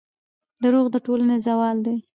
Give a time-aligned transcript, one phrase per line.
[0.63, 1.95] دروغ د ټولنې زوال دی.